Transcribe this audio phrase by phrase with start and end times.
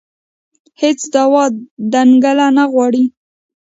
[0.81, 1.43] هېڅ دعوا
[1.91, 3.03] دنګله نه غواړي